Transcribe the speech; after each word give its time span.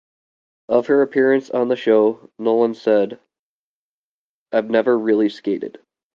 Of 0.67 0.87
her 0.87 1.03
appearance 1.03 1.51
on 1.51 1.67
the 1.67 1.75
show 1.75 2.31
Nolan 2.39 2.73
said, 2.73 3.19
I've 4.51 4.67
never 4.71 4.97
really 4.97 5.29
skated. 5.29 5.79